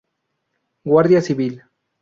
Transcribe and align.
Guardia 0.83 1.21
Civil. 1.21 1.61